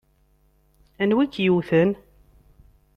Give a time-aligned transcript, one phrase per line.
[1.01, 1.89] Anwa i k-yewwten?